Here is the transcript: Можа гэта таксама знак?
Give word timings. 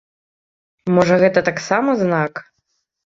Можа 0.95 1.19
гэта 1.25 1.39
таксама 1.53 1.97
знак? 2.03 2.33